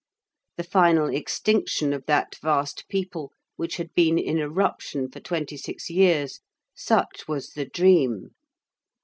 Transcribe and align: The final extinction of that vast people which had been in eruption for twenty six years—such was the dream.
The 0.57 0.63
final 0.63 1.09
extinction 1.09 1.93
of 1.93 2.07
that 2.07 2.33
vast 2.41 2.85
people 2.89 3.31
which 3.55 3.77
had 3.77 3.93
been 3.93 4.17
in 4.17 4.39
eruption 4.39 5.11
for 5.11 5.19
twenty 5.19 5.57
six 5.57 5.91
years—such 5.91 7.27
was 7.27 7.51
the 7.51 7.65
dream. 7.65 8.31